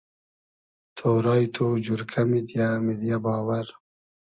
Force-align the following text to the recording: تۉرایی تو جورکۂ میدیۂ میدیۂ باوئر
تۉرایی 0.97 1.47
تو 1.55 1.65
جورکۂ 1.85 2.21
میدیۂ 2.31 2.67
میدیۂ 2.85 3.17
باوئر 3.23 3.67